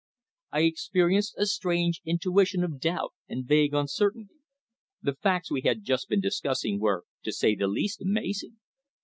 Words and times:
I 0.51 0.61
experienced 0.61 1.35
a 1.37 1.45
strange 1.45 2.01
intuition 2.03 2.63
of 2.63 2.79
doubt 2.79 3.13
and 3.29 3.45
vague 3.45 3.75
uncertainty. 3.75 4.37
The 5.03 5.13
facts 5.13 5.51
we 5.51 5.61
had 5.61 5.83
just 5.83 6.09
been 6.09 6.21
discussing 6.21 6.79
were, 6.79 7.05
to 7.21 7.31
say 7.31 7.53
the 7.53 7.67
least, 7.67 8.01
amazing. 8.01 8.57